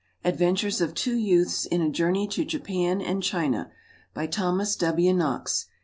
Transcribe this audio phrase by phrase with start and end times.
[0.23, 3.69] Adventures of Two Youths in a Journey to Japan and China.
[4.15, 5.13] By THOMAS W.
[5.13, 5.67] KNOX.